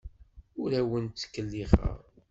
Ur 0.61 0.71
awent-ttkellixeɣ. 0.79 1.97